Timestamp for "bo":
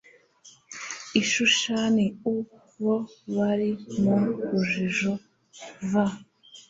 2.81-2.95